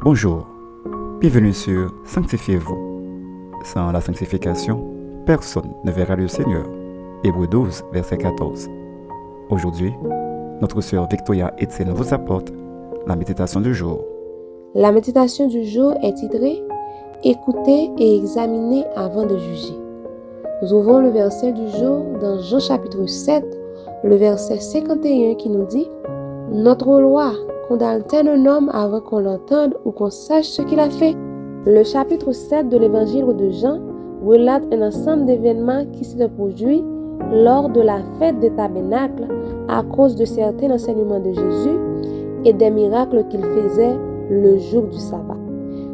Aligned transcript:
Bonjour, 0.00 0.46
bienvenue 1.18 1.52
sur 1.52 1.92
Sanctifiez-vous. 2.04 2.78
Sans 3.64 3.90
la 3.90 4.00
sanctification, 4.00 4.80
personne 5.26 5.72
ne 5.82 5.90
verra 5.90 6.14
le 6.14 6.28
Seigneur. 6.28 6.64
Hébreu 7.24 7.48
12, 7.48 7.82
verset 7.92 8.16
14. 8.18 8.68
Aujourd'hui, 9.50 9.92
notre 10.62 10.80
sœur 10.82 11.08
Victoria 11.10 11.52
Etienne 11.60 11.90
vous 11.90 12.14
apporte 12.14 12.52
la 13.08 13.16
méditation 13.16 13.60
du 13.60 13.74
jour. 13.74 14.04
La 14.76 14.92
méditation 14.92 15.48
du 15.48 15.64
jour 15.64 15.94
est 16.04 16.14
titrée 16.14 16.62
Écoutez 17.24 17.90
et 17.98 18.18
examinez 18.18 18.84
avant 18.94 19.26
de 19.26 19.36
juger. 19.36 19.74
Nous 20.62 20.74
ouvrons 20.74 21.00
le 21.00 21.10
verset 21.10 21.50
du 21.50 21.68
jour 21.70 22.04
dans 22.20 22.38
Jean 22.38 22.60
chapitre 22.60 23.04
7, 23.04 23.44
le 24.04 24.14
verset 24.14 24.60
51 24.60 25.34
qui 25.34 25.50
nous 25.50 25.66
dit 25.66 25.88
Notre 26.52 27.00
loi 27.00 27.32
condamne-t-elle 27.68 28.28
un 28.28 28.46
homme 28.46 28.70
avant 28.72 29.00
qu'on 29.00 29.18
l'entende 29.18 29.74
ou 29.84 29.90
qu'on 29.90 30.08
sache 30.08 30.46
ce 30.46 30.62
qu'il 30.62 30.80
a 30.80 30.88
fait 30.88 31.14
Le 31.66 31.84
chapitre 31.84 32.32
7 32.32 32.70
de 32.70 32.78
l'évangile 32.78 33.26
de 33.36 33.50
Jean 33.50 33.78
relate 34.24 34.64
un 34.72 34.88
ensemble 34.88 35.26
d'événements 35.26 35.84
qui 35.92 36.04
s'est 36.04 36.28
produit 36.28 36.82
lors 37.30 37.68
de 37.68 37.82
la 37.82 37.98
fête 38.18 38.40
des 38.40 38.50
tabernacles 38.50 39.28
à 39.68 39.82
cause 39.82 40.16
de 40.16 40.24
certains 40.24 40.70
enseignements 40.70 41.20
de 41.20 41.30
Jésus 41.32 41.78
et 42.46 42.54
des 42.54 42.70
miracles 42.70 43.24
qu'il 43.28 43.44
faisait 43.44 43.96
le 44.30 44.56
jour 44.56 44.84
du 44.84 44.98
sabbat. 44.98 45.36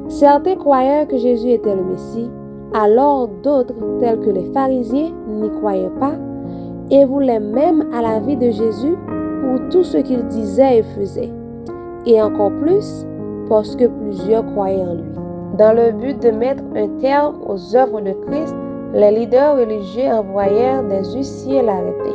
Certains 0.08 0.54
croyaient 0.54 1.06
que 1.06 1.16
Jésus 1.18 1.50
était 1.50 1.74
le 1.74 1.82
Messie, 1.82 2.30
alors 2.72 3.28
d'autres, 3.42 3.74
tels 3.98 4.20
que 4.20 4.30
les 4.30 4.52
pharisiens, 4.52 5.10
n'y 5.28 5.50
croyaient 5.50 5.90
pas 5.98 6.14
et 6.90 7.04
voulaient 7.04 7.40
même 7.40 7.88
à 7.92 8.00
la 8.00 8.20
vie 8.20 8.36
de 8.36 8.50
Jésus 8.50 8.96
pour 9.40 9.68
tout 9.70 9.82
ce 9.82 9.98
qu'il 9.98 10.24
disait 10.28 10.78
et 10.78 10.82
faisait. 10.82 11.32
Et 12.06 12.20
encore 12.20 12.52
plus 12.60 13.06
parce 13.48 13.76
que 13.76 13.86
plusieurs 13.86 14.44
croyaient 14.46 14.82
en 14.82 14.94
lui. 14.94 15.14
Dans 15.58 15.72
le 15.72 15.92
but 15.92 16.20
de 16.20 16.30
mettre 16.30 16.62
un 16.74 16.88
terme 17.00 17.36
aux 17.46 17.76
œuvres 17.76 18.00
de 18.00 18.12
Christ, 18.26 18.54
les 18.92 19.10
leaders 19.10 19.56
religieux 19.56 20.08
envoyèrent 20.08 20.82
des 20.84 21.04
huissiers 21.14 21.62
l'arrêter. 21.62 22.14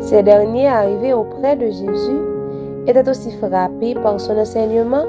Ces 0.00 0.22
derniers, 0.22 0.68
arrivés 0.68 1.12
auprès 1.12 1.56
de 1.56 1.66
Jésus, 1.66 2.20
étaient 2.86 3.08
aussi 3.08 3.32
frappés 3.32 3.94
par 3.94 4.20
son 4.20 4.36
enseignement 4.36 5.04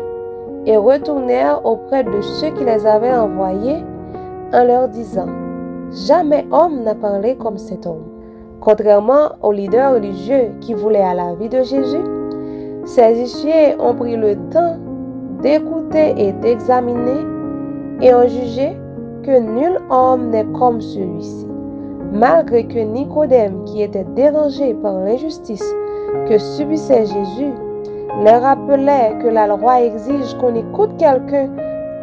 et 0.66 0.78
retournèrent 0.78 1.66
auprès 1.66 2.04
de 2.04 2.22
ceux 2.22 2.50
qui 2.52 2.64
les 2.64 2.86
avaient 2.86 3.14
envoyés 3.14 3.84
en 4.54 4.64
leur 4.64 4.88
disant, 4.90 5.28
Jamais 5.92 6.46
homme 6.52 6.84
n'a 6.84 6.96
parlé 6.96 7.36
comme 7.36 7.58
cet 7.58 7.86
homme. 7.86 8.06
Contrairement 8.60 9.32
aux 9.42 9.52
leaders 9.52 9.96
religieux 9.96 10.52
qui 10.62 10.74
voulaient 10.74 11.02
à 11.02 11.14
la 11.14 11.34
vie 11.34 11.50
de 11.50 11.64
Jésus, 11.64 12.21
ces 12.86 13.16
huissiers 13.16 13.76
ont 13.80 13.94
pris 13.94 14.16
le 14.16 14.36
temps 14.50 14.78
d'écouter 15.42 16.14
et 16.18 16.32
d'examiner 16.34 17.26
et 18.02 18.14
ont 18.14 18.28
jugé 18.28 18.78
que 19.24 19.40
nul 19.40 19.80
homme 19.90 20.30
n'est 20.30 20.46
comme 20.58 20.82
celui-ci. 20.82 21.48
Malgré 22.12 22.66
que 22.66 22.80
Nicodème, 22.80 23.64
qui 23.66 23.82
était 23.82 24.06
dérangé 24.16 24.74
par 24.74 25.00
l'injustice 25.00 25.64
que 26.28 26.38
subissait 26.38 27.06
Jésus, 27.06 27.54
leur 28.24 28.42
rappelait 28.42 29.14
que 29.22 29.28
la 29.28 29.48
loi 29.48 29.82
exige 29.82 30.36
qu'on 30.40 30.56
écoute 30.56 30.92
quelqu'un 30.98 31.50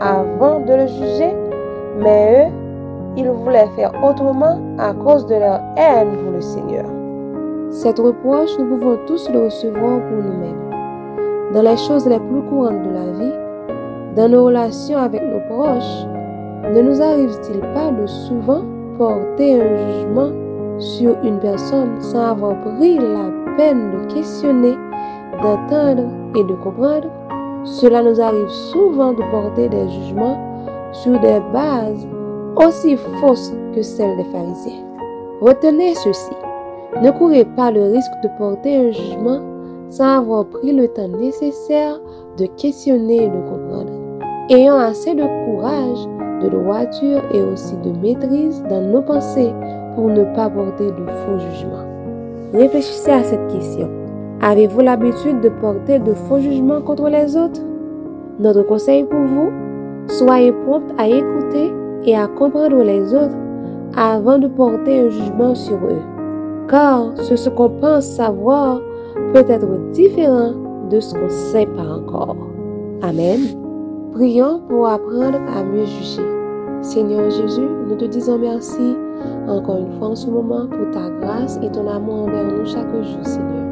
avant 0.00 0.60
de 0.60 0.72
le 0.72 0.86
juger, 0.86 1.34
mais 1.98 2.46
eux, 2.46 2.52
ils 3.16 3.28
voulaient 3.28 3.68
faire 3.76 3.92
autrement 4.02 4.58
à 4.78 4.94
cause 4.94 5.26
de 5.26 5.34
leur 5.34 5.60
haine 5.76 6.16
pour 6.22 6.32
le 6.32 6.40
Seigneur. 6.40 6.84
Cette 7.70 7.98
reproche, 7.98 8.56
nous 8.58 8.76
pouvons 8.76 8.98
tous 9.06 9.28
le 9.30 9.44
recevoir 9.44 10.00
pour 10.00 10.16
nous-mêmes. 10.16 10.67
Dans 11.54 11.62
les 11.62 11.78
choses 11.78 12.06
les 12.06 12.18
plus 12.18 12.42
courantes 12.42 12.82
de 12.82 12.91
la 12.91 13.10
vie, 13.18 13.32
dans 14.16 14.28
nos 14.28 14.44
relations 14.44 14.98
avec 14.98 15.22
nos 15.22 15.41
proches, 15.48 16.04
ne 16.74 16.82
nous 16.82 17.00
arrive-t-il 17.00 17.60
pas 17.72 17.91
de 17.91 18.06
souvent 18.06 18.64
porter 18.98 19.62
un 19.62 19.76
jugement 19.76 20.30
sur 20.78 21.16
une 21.24 21.38
personne 21.38 21.98
sans 22.00 22.32
avoir 22.32 22.54
pris 22.60 22.98
la 22.98 23.31
peine 23.56 23.92
de 23.92 24.12
questionner, 24.12 24.75
d'entendre 25.42 26.04
et 26.36 26.44
de 26.44 26.54
comprendre? 26.62 27.09
Cela 27.65 28.03
nous 28.03 28.20
arrive 28.20 28.48
souvent 28.48 29.15
de 29.15 29.22
porter 29.30 29.70
des 29.70 29.88
jugements 29.88 30.36
sur 30.92 31.19
des 31.19 31.41
bases 31.54 32.06
aussi 32.56 32.98
fausses 33.20 33.54
que 33.75 33.80
celles 33.80 34.19
des 34.19 34.25
pharisiens. 34.25 34.84
Retenez 35.41 35.94
ceci. 35.94 36.32
Ne 37.00 37.10
courez 37.10 37.47
pas 37.47 37.70
le 37.70 37.84
risque 37.84 38.20
de 38.22 38.28
porter 38.36 38.76
un 38.76 38.91
jugement 38.91 39.41
sans 39.91 40.19
avoir 40.19 40.44
pris 40.47 40.72
le 40.72 40.88
temps 40.88 41.09
nécessaire 41.09 42.00
de 42.37 42.47
questionner 42.56 43.25
et 43.25 43.28
de 43.28 43.41
comprendre. 43.49 43.93
Ayant 44.50 44.76
assez 44.76 45.15
de 45.15 45.25
courage, 45.44 45.99
de 46.43 46.49
droiture 46.49 47.22
et 47.34 47.43
aussi 47.43 47.76
de 47.78 47.91
maîtrise 48.00 48.62
dans 48.69 48.81
nos 48.81 49.03
pensées 49.03 49.53
pour 49.94 50.09
ne 50.09 50.25
pas 50.34 50.48
porter 50.48 50.87
de 50.87 51.06
faux 51.06 51.38
jugements. 51.38 51.87
Réfléchissez 52.53 53.10
à 53.10 53.22
cette 53.22 53.47
question. 53.48 53.88
Avez-vous 54.41 54.81
l'habitude 54.81 55.41
de 55.41 55.48
porter 55.48 55.98
de 55.98 56.15
faux 56.15 56.38
jugements 56.38 56.81
contre 56.81 57.09
les 57.09 57.37
autres? 57.37 57.60
Notre 58.38 58.62
conseil 58.62 59.04
pour 59.04 59.21
vous, 59.21 59.50
soyez 60.06 60.53
prompt 60.53 60.84
à 60.97 61.09
écouter 61.09 61.72
et 62.04 62.16
à 62.16 62.28
comprendre 62.28 62.82
les 62.84 63.12
autres 63.12 63.37
avant 63.97 64.38
de 64.38 64.47
porter 64.47 65.00
un 65.00 65.10
jugement 65.10 65.54
sur 65.54 65.77
eux. 65.77 66.03
Car 66.69 67.16
ce 67.16 67.48
qu'on 67.48 67.71
pense 67.71 68.04
savoir 68.04 68.81
peut 69.32 69.44
être 69.48 69.90
différent 69.92 70.52
de 70.90 71.00
ce 71.00 71.14
qu'on 71.14 71.24
ne 71.24 71.28
sait 71.28 71.66
pas 71.66 71.86
encore. 71.86 72.36
Amen. 73.02 73.40
Prions 74.12 74.60
pour 74.68 74.88
apprendre 74.88 75.38
à 75.56 75.62
mieux 75.62 75.84
juger. 75.84 76.22
Seigneur 76.82 77.30
Jésus, 77.30 77.68
nous 77.88 77.96
te 77.96 78.04
disons 78.06 78.38
merci 78.38 78.96
encore 79.48 79.78
une 79.78 79.98
fois 79.98 80.08
en 80.08 80.16
ce 80.16 80.28
moment 80.30 80.66
pour 80.66 80.90
ta 80.92 81.10
grâce 81.20 81.58
et 81.62 81.70
ton 81.70 81.86
amour 81.88 82.22
envers 82.22 82.44
nous 82.44 82.66
chaque 82.66 82.92
jour, 82.92 83.24
Seigneur. 83.24 83.66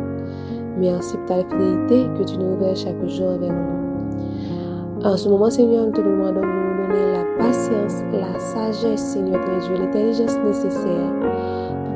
Merci 0.78 1.16
pour 1.16 1.26
ta 1.26 1.36
fidélité 1.36 2.06
que 2.18 2.24
tu 2.24 2.38
nous 2.38 2.56
révèles 2.58 2.76
chaque 2.76 3.06
jour 3.06 3.28
envers 3.28 3.52
nous. 3.52 5.04
En 5.04 5.16
ce 5.16 5.28
moment, 5.28 5.50
Seigneur, 5.50 5.86
nous 5.86 5.92
te 5.92 6.00
demandons 6.00 6.40
de 6.40 6.46
nous 6.46 6.86
donner 6.86 7.12
la 7.12 7.44
patience, 7.44 8.02
la 8.12 8.38
sagesse, 8.38 9.00
Seigneur, 9.00 9.40
Dieu, 9.60 9.76
l'intelligence 9.78 10.36
nécessaire 10.44 11.12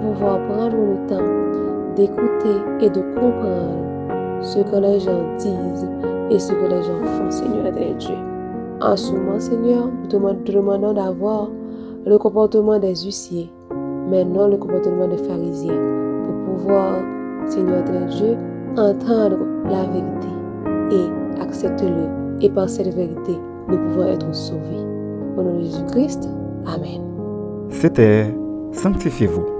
pour 0.02 0.12
pouvoir 0.12 0.38
prendre 0.46 0.76
le 0.76 1.08
temps 1.08 1.49
d'écouter 2.00 2.56
et 2.80 2.90
de 2.90 3.00
comprendre 3.14 4.40
ce 4.40 4.58
que 4.60 4.76
les 4.76 5.00
gens 5.00 5.22
disent 5.38 5.88
et 6.30 6.38
ce 6.38 6.52
que 6.52 6.66
les 6.66 6.82
gens 6.82 7.04
font, 7.04 7.30
Seigneur, 7.30 7.70
Dieu. 7.98 8.14
En 8.80 8.96
ce 8.96 9.12
moment, 9.12 9.38
Seigneur, 9.38 9.86
nous 9.86 10.08
te 10.08 10.52
demandons 10.52 10.94
d'avoir 10.94 11.48
le 12.06 12.16
comportement 12.16 12.78
des 12.78 12.94
huissiers, 13.04 13.50
mais 14.08 14.24
non 14.24 14.48
le 14.48 14.56
comportement 14.56 15.08
des 15.08 15.18
pharisiens, 15.18 15.78
pour 16.24 16.54
pouvoir, 16.54 16.94
Seigneur 17.46 17.84
très 17.84 18.06
Dieu, 18.06 18.36
entendre 18.78 19.38
la 19.64 19.84
vérité 19.84 20.28
et 20.92 21.42
accepter-le. 21.42 22.42
Et 22.42 22.48
par 22.48 22.70
cette 22.70 22.94
vérité, 22.94 23.36
nous 23.68 23.76
pouvons 23.76 24.06
être 24.06 24.34
sauvés. 24.34 24.86
Au 25.36 25.42
nom 25.42 25.58
de 25.58 25.64
Jésus-Christ, 25.64 26.28
Amen. 26.66 27.02
C'était 27.68 28.34
Sanctifiez-vous. 28.72 29.59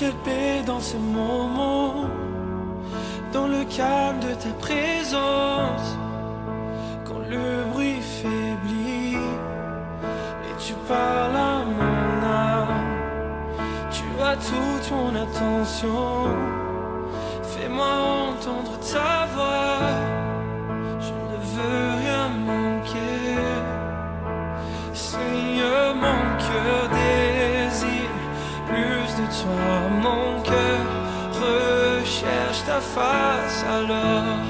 Quelle 0.00 0.14
paix 0.24 0.62
dans 0.64 0.80
ce 0.80 0.96
moment, 0.96 2.06
dans 3.34 3.46
le 3.46 3.64
calme 3.64 4.18
de 4.20 4.32
ta 4.32 4.48
présence, 4.58 5.88
quand 7.04 7.20
le 7.28 7.64
bruit 7.70 8.00
faiblit 8.00 9.18
et 10.46 10.54
tu 10.58 10.72
parles 10.88 11.36
à 11.36 11.58
mon 11.78 12.26
âme, 12.26 12.80
tu 13.90 14.04
as 14.22 14.36
toute 14.36 14.90
mon 14.96 15.14
attention, 15.14 16.28
fais-moi 17.42 17.92
entendre 18.30 18.78
ta 18.92 19.26
voix, 19.34 19.80
je 21.06 21.12
ne 21.30 21.36
veux 21.52 21.88
rien 22.02 22.28
manquer, 22.50 23.36
Seigneur, 24.94 25.94
mon 25.94 26.20
cœur 26.38 26.99
soir, 29.40 29.82
mon 30.06 30.42
cœur 30.42 30.84
recherche 31.44 32.60
ta 32.66 32.80
face, 32.94 33.64
alors 33.78 34.42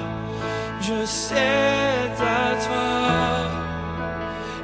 je 0.80 1.04
cède 1.04 2.20
à 2.42 2.48
toi 2.66 2.90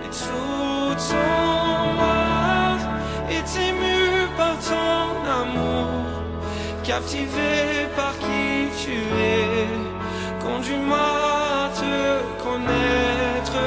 et 0.05 0.12
tout 0.25 0.94
ton 1.11 1.90
art 2.02 2.87
est 3.37 3.50
ému 3.69 3.99
par 4.40 4.56
ton 4.70 5.06
amour, 5.43 6.06
captivé 6.82 7.55
par 7.99 8.14
qui 8.25 8.46
tu 8.82 8.96
es, 9.32 9.69
conduis-moi 10.44 11.08
à 11.64 11.69
te 11.81 11.96
connaître 12.46 13.61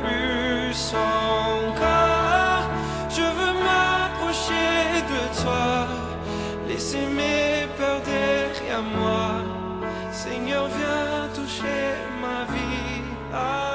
plus 0.00 0.78
encore. 0.94 2.64
Je 3.16 3.26
veux 3.36 3.54
m'approcher 3.66 4.80
de 5.12 5.42
toi. 5.42 5.75
Laissez 6.76 7.06
mes 7.06 7.66
peurs 7.78 8.02
derrière 8.02 8.82
moi. 8.82 9.42
Seigneur, 10.12 10.68
viens 10.68 11.26
toucher 11.34 11.94
ma 12.20 12.44
vie. 12.52 13.00
Ah. 13.32 13.65